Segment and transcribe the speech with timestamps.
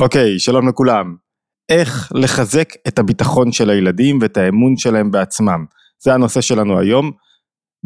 [0.00, 1.14] אוקיי, שלום לכולם.
[1.68, 5.64] איך לחזק את הביטחון של הילדים ואת האמון שלהם בעצמם.
[6.04, 7.10] זה הנושא שלנו היום.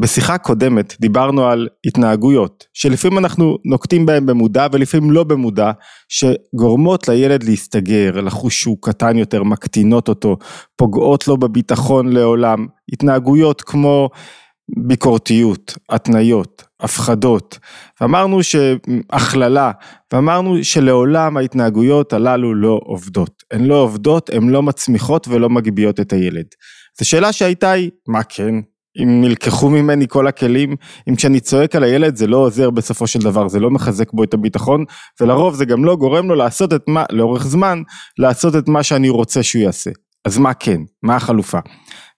[0.00, 5.70] בשיחה קודמת דיברנו על התנהגויות, שלפעמים אנחנו נוקטים בהן במודע ולפעמים לא במודע,
[6.08, 10.36] שגורמות לילד להסתגר, לחוש שהוא קטן יותר, מקטינות אותו,
[10.76, 12.66] פוגעות לו בביטחון לעולם.
[12.92, 14.10] התנהגויות כמו
[14.76, 17.58] ביקורתיות, התניות, הפחדות,
[18.00, 19.72] ואמרנו שהכללה,
[20.12, 23.42] ואמרנו שלעולם ההתנהגויות הללו לא עובדות.
[23.50, 26.46] הן לא עובדות, הן לא מצמיחות ולא מגביהות את הילד.
[26.98, 28.54] זו שאלה שהייתה היא, מה כן?
[29.02, 30.76] אם נלקחו ממני כל הכלים,
[31.08, 34.24] אם כשאני צועק על הילד זה לא עוזר בסופו של דבר, זה לא מחזק בו
[34.24, 34.84] את הביטחון,
[35.20, 37.82] ולרוב זה גם לא גורם לו לעשות את מה, לאורך זמן,
[38.18, 39.90] לעשות את מה שאני רוצה שהוא יעשה.
[40.24, 40.80] אז מה כן?
[41.02, 41.58] מה החלופה?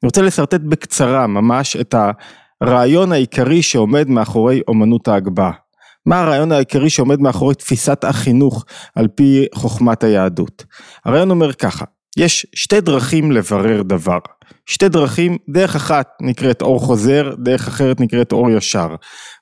[0.03, 1.95] אני רוצה לשרטט בקצרה ממש את
[2.61, 5.53] הרעיון העיקרי שעומד מאחורי אומנות ההגבהה.
[6.07, 10.65] מה הרעיון העיקרי שעומד מאחורי תפיסת החינוך על פי חוכמת היהדות?
[11.05, 11.85] הרעיון אומר ככה,
[12.17, 14.19] יש שתי דרכים לברר דבר.
[14.66, 18.95] שתי דרכים, דרך אחת נקראת אור חוזר, דרך אחרת נקראת אור ישר.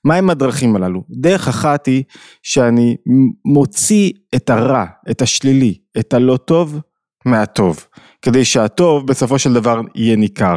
[0.05, 1.03] מהם הדרכים הללו?
[1.11, 2.05] דרך אחת היא
[2.43, 2.97] שאני
[3.45, 6.81] מוציא את הרע, את השלילי, את הלא טוב,
[7.25, 7.87] מהטוב.
[8.23, 10.57] כדי שהטוב בסופו של דבר יהיה ניכר.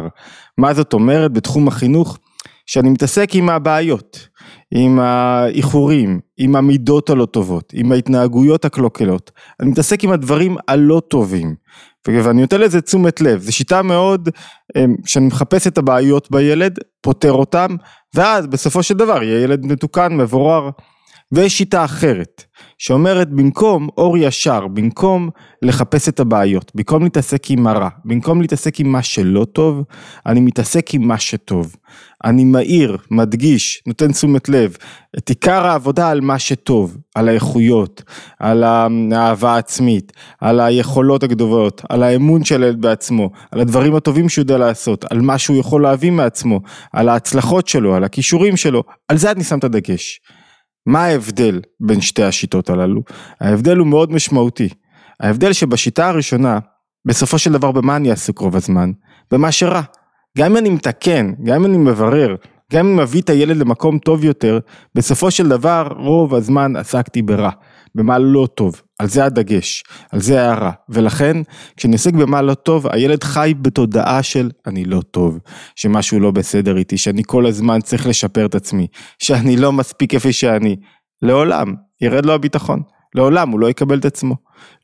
[0.58, 2.18] מה זאת אומרת בתחום החינוך?
[2.66, 4.28] שאני מתעסק עם הבעיות,
[4.70, 11.54] עם האיחורים, עם המידות הלא טובות, עם ההתנהגויות הקלוקלות, אני מתעסק עם הדברים הלא טובים,
[12.08, 14.28] ואני נותן לזה תשומת לב, זו שיטה מאוד,
[14.76, 17.76] אמ, שאני מחפש את הבעיות בילד, פותר אותם,
[18.14, 20.70] ואז בסופו של דבר יהיה ילד מתוקן, מבורר.
[21.32, 22.44] ויש שיטה אחרת,
[22.78, 25.30] שאומרת במקום אור ישר, במקום
[25.62, 29.82] לחפש את הבעיות, במקום להתעסק עם הרע, במקום להתעסק עם מה שלא טוב,
[30.26, 31.76] אני מתעסק עם מה שטוב.
[32.24, 34.76] אני מאיר, מדגיש, נותן תשומת לב,
[35.18, 38.02] את עיקר העבודה על מה שטוב, על האיכויות,
[38.38, 44.42] על האהבה העצמית, על היכולות הגדולות, על האמון של הילד בעצמו, על הדברים הטובים שהוא
[44.42, 46.60] יודע לעשות, על מה שהוא יכול להביא מעצמו,
[46.92, 50.20] על ההצלחות שלו, על הכישורים שלו, על זה אני שם את הדגש.
[50.86, 53.02] מה ההבדל בין שתי השיטות הללו?
[53.40, 54.68] ההבדל הוא מאוד משמעותי.
[55.20, 56.58] ההבדל שבשיטה הראשונה,
[57.04, 58.92] בסופו של דבר במה אני עסוק רוב הזמן?
[59.30, 59.82] במה שרע.
[60.38, 62.36] גם אם אני מתקן, גם אם אני מברר,
[62.72, 64.58] גם אם מביא את הילד למקום טוב יותר,
[64.94, 67.50] בסופו של דבר רוב הזמן עסקתי ברע.
[67.94, 71.36] במה לא טוב, על זה הדגש, על זה הערה, ולכן
[71.76, 75.38] כשאני עוסק במה לא טוב, הילד חי בתודעה של אני לא טוב,
[75.76, 78.86] שמשהו לא בסדר איתי, שאני כל הזמן צריך לשפר את עצמי,
[79.18, 80.76] שאני לא מספיק כפי שאני,
[81.22, 82.82] לעולם ירד לו הביטחון.
[83.14, 84.34] לעולם הוא לא יקבל את עצמו.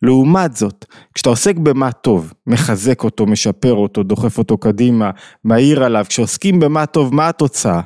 [0.03, 0.85] לעומת זאת,
[1.15, 5.11] כשאתה עוסק במה טוב, מחזק אותו, משפר אותו, דוחף אותו קדימה,
[5.45, 7.81] מעיר עליו, כשעוסקים במה טוב, מה התוצאה?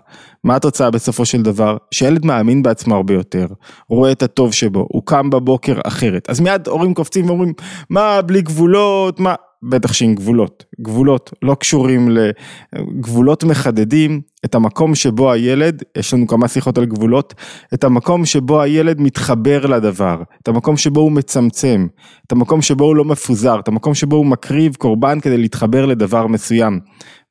[0.44, 1.76] מה התוצאה בסופו של דבר?
[1.90, 3.46] שילד מאמין בעצמו הרבה יותר,
[3.88, 6.30] רואה את הטוב שבו, הוא קם בבוקר אחרת.
[6.30, 7.52] אז מיד הורים קופצים ואומרים,
[7.90, 9.34] מה, בלי גבולות, מה?
[9.62, 16.48] בטח שעם גבולות, גבולות לא קשורים לגבולות מחדדים את המקום שבו הילד, יש לנו כמה
[16.48, 17.34] שיחות על גבולות,
[17.74, 21.86] את המקום שבו הילד מתחבר לדבר, את המקום שבו הוא מצמצם,
[22.26, 26.26] את המקום שבו הוא לא מפוזר, את המקום שבו הוא מקריב קורבן כדי להתחבר לדבר
[26.26, 26.80] מסוים.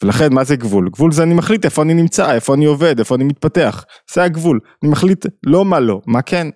[0.04, 0.90] ולכן מה זה גבול?
[0.90, 4.60] גבול זה אני מחליט איפה אני נמצא, איפה אני עובד, איפה אני מתפתח, זה הגבול,
[4.84, 6.48] אני מחליט לא מה לא, מה כן.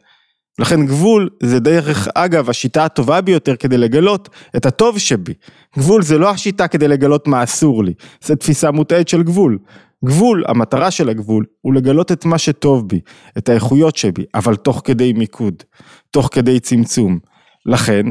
[0.59, 5.33] לכן גבול זה דרך אגב השיטה הטובה ביותר כדי לגלות את הטוב שבי.
[5.77, 7.93] גבול זה לא השיטה כדי לגלות מה אסור לי,
[8.23, 9.57] זה תפיסה מוטעית של גבול.
[10.05, 12.99] גבול, המטרה של הגבול הוא לגלות את מה שטוב בי,
[13.37, 15.63] את האיכויות שבי, אבל תוך כדי מיקוד,
[16.11, 17.19] תוך כדי צמצום.
[17.65, 18.05] לכן,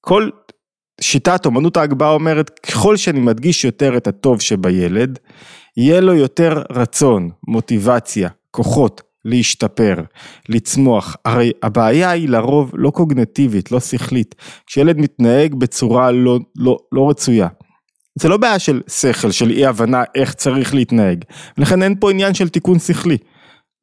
[0.00, 0.30] כל
[1.00, 5.18] שיטת אומנות ההגבהה אומרת, ככל שאני מדגיש יותר את הטוב שבילד,
[5.76, 9.94] יהיה לו יותר רצון, מוטיבציה, כוחות, להשתפר,
[10.48, 11.16] לצמוח.
[11.24, 14.34] הרי הבעיה היא לרוב לא קוגנטיבית, לא שכלית.
[14.66, 17.48] כשילד מתנהג בצורה לא, לא, לא רצויה.
[18.18, 21.24] זה לא בעיה של שכל, של אי הבנה איך צריך להתנהג.
[21.58, 23.16] ולכן אין פה עניין של תיקון שכלי.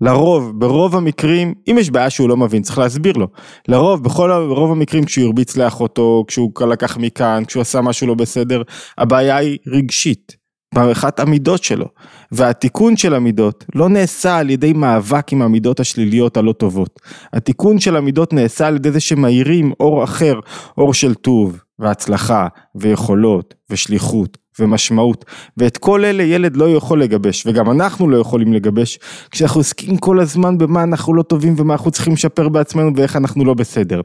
[0.02, 3.28] לרוב, ברוב המקרים, אם יש בעיה שהוא לא מבין, צריך להסביר לו.
[3.68, 8.62] לרוב, בכל רוב המקרים כשהוא הרביץ לאחותו, כשהוא לקח מכאן, כשהוא עשה משהו לא בסדר,
[8.98, 10.43] הבעיה היא רגשית.
[10.74, 11.86] בעריכת המידות שלו.
[12.32, 17.00] והתיקון של המידות לא נעשה על ידי מאבק עם המידות השליליות הלא טובות.
[17.34, 20.40] התיקון של המידות נעשה על ידי זה שמאירים אור אחר,
[20.78, 25.26] אור של טוב, והצלחה, ויכולות, ושליחות, ומשמעות.
[25.58, 29.00] ואת כל אלה ילד לא יכול לגבש, וגם אנחנו לא יכולים לגבש,
[29.32, 33.46] כשאנחנו עוסקים כל הזמן במה אנחנו לא טובים ומה אנחנו צריכים לשפר בעצמנו ואיך אנחנו
[33.46, 34.02] לא בסדר.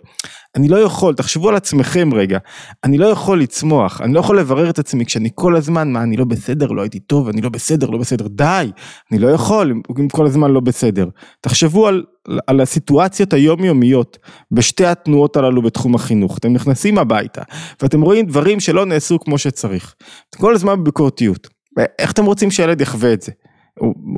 [0.56, 2.38] אני לא יכול, תחשבו על עצמכם רגע,
[2.84, 6.16] אני לא יכול לצמוח, אני לא יכול לברר את עצמי כשאני כל הזמן, מה, אני
[6.16, 8.70] לא בסדר, לא הייתי טוב, אני לא בסדר, לא בסדר, די,
[9.12, 11.08] אני לא יכול אם כל הזמן לא בסדר.
[11.40, 12.04] תחשבו על,
[12.46, 14.18] על הסיטואציות היומיומיות
[14.50, 16.38] בשתי התנועות הללו בתחום החינוך.
[16.38, 17.42] אתם נכנסים הביתה
[17.82, 19.94] ואתם רואים דברים שלא נעשו כמו שצריך.
[20.36, 21.48] כל הזמן בביקורתיות.
[21.98, 23.32] איך אתם רוצים שילד יחווה את זה?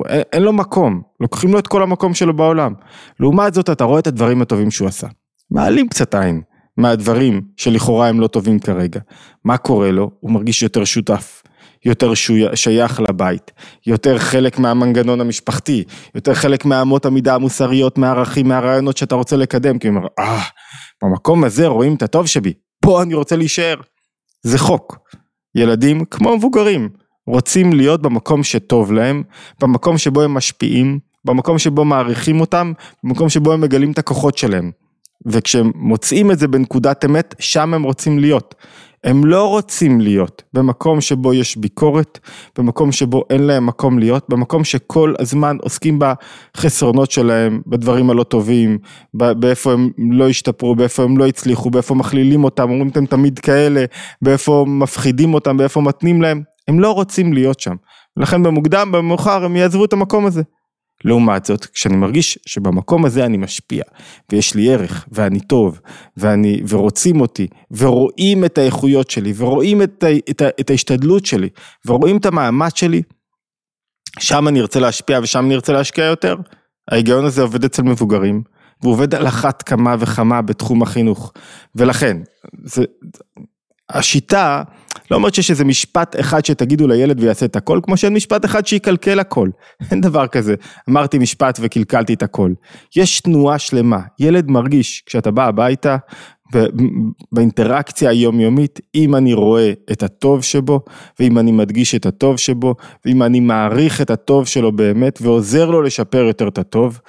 [0.07, 2.73] אין לו מקום, לוקחים לו את כל המקום שלו בעולם.
[3.19, 5.07] לעומת זאת אתה רואה את הדברים הטובים שהוא עשה.
[5.51, 6.41] מעלים קצת עין
[6.77, 8.99] מהדברים שלכאורה הם לא טובים כרגע.
[9.45, 10.11] מה קורה לו?
[10.19, 11.43] הוא מרגיש יותר שותף,
[11.85, 12.13] יותר
[12.55, 13.51] שייך לבית,
[13.87, 15.83] יותר חלק מהמנגנון המשפחתי,
[16.15, 20.41] יותר חלק מהאמות המידה המוסריות, מהערכים, מהרעיונות שאתה רוצה לקדם, כי הוא אומר, אה,
[21.03, 23.75] במקום הזה רואים את הטוב שבי, פה אני רוצה להישאר.
[24.43, 24.99] זה חוק.
[25.55, 26.89] ילדים, כמו מבוגרים,
[27.27, 29.23] רוצים להיות במקום שטוב להם,
[29.61, 32.73] במקום שבו הם משפיעים, במקום שבו מעריכים אותם,
[33.03, 34.71] במקום שבו הם מגלים את הכוחות שלהם.
[35.25, 38.55] וכשהם מוצאים את זה בנקודת אמת, שם הם רוצים להיות.
[39.03, 42.19] הם לא רוצים להיות במקום שבו יש ביקורת,
[42.57, 48.77] במקום שבו אין להם מקום להיות, במקום שכל הזמן עוסקים בחסרונות שלהם, בדברים הלא טובים,
[49.13, 53.85] באיפה הם לא השתפרו, באיפה הם לא הצליחו, באיפה מכלילים אותם, אומרים אתם תמיד כאלה,
[54.21, 57.75] באיפה מפחידים אותם, באיפה מתנים להם, הם לא רוצים להיות שם.
[58.17, 60.41] ולכן במוקדם, במאוחר, הם יעזבו את המקום הזה.
[61.05, 63.83] לעומת זאת, כשאני מרגיש שבמקום הזה אני משפיע,
[64.31, 65.79] ויש לי ערך, ואני טוב,
[66.17, 71.49] ואני, ורוצים אותי, ורואים את האיכויות שלי, ורואים את, את, את ההשתדלות שלי,
[71.85, 73.01] ורואים את המאמץ שלי,
[74.19, 76.35] שם אני ארצה להשפיע ושם אני ארצה להשקיע יותר.
[76.91, 78.43] ההיגיון הזה עובד אצל מבוגרים,
[78.81, 81.33] והוא עובד על אחת כמה וכמה בתחום החינוך.
[81.75, 82.17] ולכן,
[82.63, 82.83] זה,
[83.89, 84.63] השיטה
[85.11, 88.67] לא אומרת שיש איזה משפט אחד שתגידו לילד ויעשה את הכל, כמו שאין משפט אחד
[88.67, 89.49] שיקלקל הכל.
[89.91, 90.55] אין דבר כזה,
[90.89, 92.53] אמרתי משפט וקלקלתי את הכל.
[92.95, 95.97] יש תנועה שלמה, ילד מרגיש כשאתה בא הביתה,
[97.31, 100.81] באינטראקציה היומיומית, אם אני רואה את הטוב שבו,
[101.19, 102.75] ואם אני מדגיש את הטוב שבו,
[103.05, 106.99] ואם אני מעריך את הטוב שלו באמת, ועוזר לו לשפר יותר את הטוב,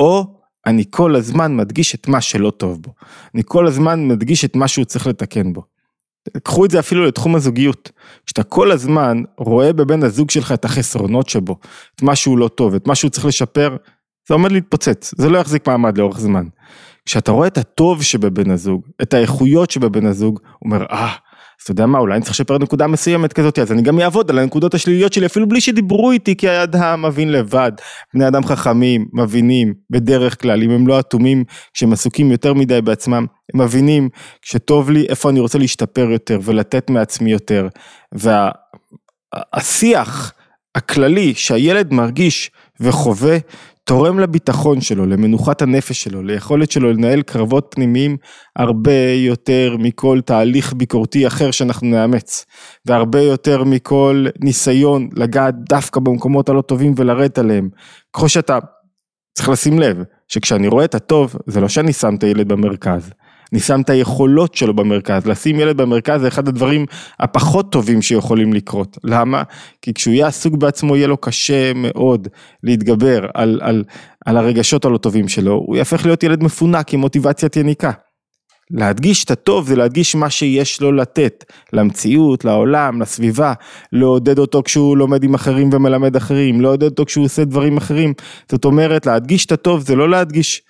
[0.00, 0.24] או
[0.66, 2.92] אני כל הזמן מדגיש את מה שלא טוב בו.
[3.34, 5.75] אני כל הזמן מדגיש את מה שהוא צריך לתקן בו.
[6.42, 7.90] קחו את זה אפילו לתחום הזוגיות.
[8.26, 11.56] כשאתה כל הזמן רואה בבן הזוג שלך את החסרונות שבו,
[11.96, 13.76] את מה שהוא לא טוב, את מה שהוא צריך לשפר,
[14.28, 16.46] זה עומד להתפוצץ, זה לא יחזיק מעמד לאורך זמן.
[17.06, 21.25] כשאתה רואה את הטוב שבבן הזוג, את האיכויות שבבן הזוג, הוא אומר, אה, ah,
[21.58, 24.30] אז אתה יודע מה, אולי אני צריך לשפר נקודה מסוימת כזאת, אז אני גם אעבוד
[24.30, 27.72] על הנקודות השליליות שלי, אפילו בלי שדיברו איתי, כי האדם מבין לבד.
[28.14, 31.44] בני אדם חכמים, מבינים, בדרך כלל, אם הם לא אטומים,
[31.74, 34.08] כשהם עסוקים יותר מדי בעצמם, הם מבינים
[34.42, 37.68] שטוב לי, איפה אני רוצה להשתפר יותר ולתת מעצמי יותר.
[39.54, 40.32] והשיח
[40.74, 42.50] הכללי שהילד מרגיש
[42.80, 43.36] וחווה,
[43.86, 48.16] תורם לביטחון שלו, למנוחת הנפש שלו, ליכולת שלו לנהל קרבות פנימיים
[48.56, 52.44] הרבה יותר מכל תהליך ביקורתי אחר שאנחנו נאמץ,
[52.86, 57.68] והרבה יותר מכל ניסיון לגעת דווקא במקומות הלא טובים ולרדת עליהם.
[58.12, 58.58] ככל שאתה
[59.34, 63.10] צריך לשים לב, שכשאני רואה את הטוב, זה לא שאני שם את הילד במרכז,
[63.56, 66.86] אני שם את היכולות שלו במרכז, לשים ילד במרכז זה אחד הדברים
[67.20, 68.98] הפחות טובים שיכולים לקרות.
[69.04, 69.42] למה?
[69.82, 72.28] כי כשהוא יהיה עסוק בעצמו יהיה לו קשה מאוד
[72.62, 73.84] להתגבר על, על,
[74.26, 77.90] על הרגשות הלא טובים שלו, הוא יהפך להיות ילד מפונק עם מוטיבציית יניקה.
[78.70, 83.52] להדגיש את הטוב זה להדגיש מה שיש לו לתת למציאות, לעולם, לסביבה,
[83.92, 88.12] לעודד אותו כשהוא לומד עם אחרים ומלמד אחרים, לעודד אותו כשהוא עושה דברים אחרים.
[88.50, 90.62] זאת אומרת, להדגיש את הטוב זה לא להדגיש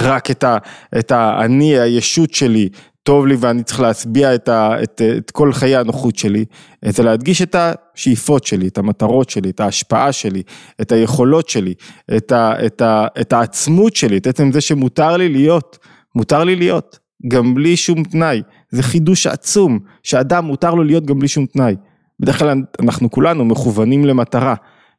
[0.00, 0.58] רק את, ה,
[0.98, 2.68] את האני, הישות שלי,
[3.02, 6.44] טוב לי ואני צריך להשביע את, ה, את, את כל חיי הנוחות שלי,
[6.84, 10.42] זה להדגיש את השאיפות שלי, את המטרות שלי, את ההשפעה שלי,
[10.80, 11.74] את היכולות שלי,
[12.16, 15.78] את, ה, את, ה, את העצמות שלי, את עצם זה שמותר לי להיות,
[16.14, 16.98] מותר לי להיות,
[17.28, 21.74] גם בלי שום תנאי, זה חידוש עצום, שאדם מותר לו להיות גם בלי שום תנאי.
[22.20, 24.54] בדרך כלל אנחנו כולנו מכוונים למטרה.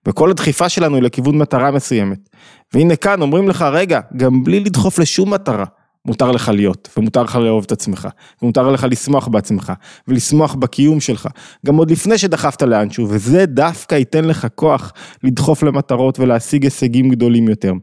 [0.07, 2.29] וכל הדחיפה שלנו היא לכיוון מטרה מסוימת.
[2.73, 5.65] והנה כאן אומרים לך, רגע, גם בלי לדחוף לשום מטרה,
[6.05, 8.07] מותר לך להיות, ומותר לך לאהוב את עצמך,
[8.41, 9.73] ומותר לך לשמוח בעצמך,
[10.07, 11.27] ולשמוח בקיום שלך,
[11.65, 17.47] גם עוד לפני שדחפת לאנשהו, וזה דווקא ייתן לך כוח לדחוף למטרות ולהשיג הישגים גדולים
[17.47, 17.73] יותר.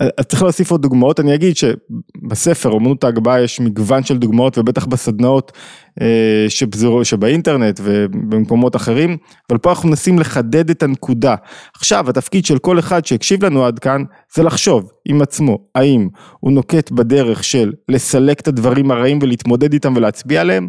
[0.00, 4.86] אז צריך להוסיף עוד דוגמאות, אני אגיד שבספר אומנות ההגבהה יש מגוון של דוגמאות ובטח
[4.86, 5.52] בסדנאות
[6.00, 9.16] אה, שבזור, שבאינטרנט ובמקומות אחרים,
[9.50, 11.34] אבל פה אנחנו מנסים לחדד את הנקודה.
[11.76, 14.02] עכשיו התפקיד של כל אחד שהקשיב לנו עד כאן
[14.34, 16.08] זה לחשוב עם עצמו, האם
[16.40, 20.68] הוא נוקט בדרך של לסלק את הדברים הרעים ולהתמודד איתם ולהצביע עליהם,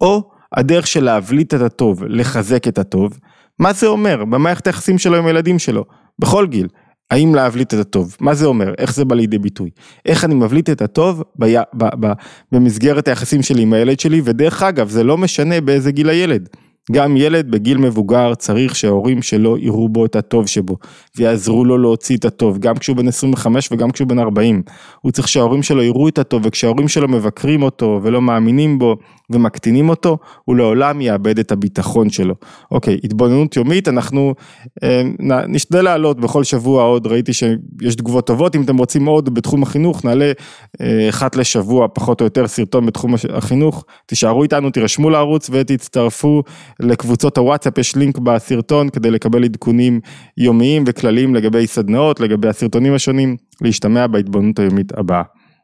[0.00, 3.18] או הדרך של להבליט את הטוב, לחזק את הטוב.
[3.58, 5.84] מה זה אומר במערכת היחסים שלו עם הילדים שלו,
[6.18, 6.68] בכל גיל.
[7.10, 8.16] האם להבליט את הטוב?
[8.20, 8.74] מה זה אומר?
[8.78, 9.70] איך זה בא לידי ביטוי?
[10.06, 11.44] איך אני מבליט את הטוב ב,
[11.74, 12.12] ב, ב,
[12.52, 16.48] במסגרת היחסים שלי עם הילד שלי, ודרך אגב, זה לא משנה באיזה גיל הילד.
[16.92, 20.76] גם ילד בגיל מבוגר צריך שההורים שלו יראו בו את הטוב שבו
[21.16, 24.62] ויעזרו לו להוציא את הטוב גם כשהוא בן 25 וגם כשהוא בן 40.
[25.00, 28.96] הוא צריך שההורים שלו יראו את הטוב וכשההורים שלו מבקרים אותו ולא מאמינים בו
[29.30, 32.34] ומקטינים אותו הוא לעולם יאבד את הביטחון שלו.
[32.70, 34.34] אוקיי התבוננות יומית אנחנו
[34.82, 35.02] אה,
[35.48, 40.04] נשתדל לעלות בכל שבוע עוד ראיתי שיש תגובות טובות אם אתם רוצים עוד בתחום החינוך
[40.04, 40.32] נעלה
[40.80, 46.42] אה, אחת לשבוע פחות או יותר סרטון בתחום החינוך תישארו איתנו תירשמו לערוץ ותצטרפו
[46.80, 50.00] לקבוצות הוואטסאפ יש לינק בסרטון כדי לקבל עדכונים
[50.36, 55.22] יומיים וכלליים לגבי סדנאות, לגבי הסרטונים השונים, להשתמע בהתבוננות היומית הבאה.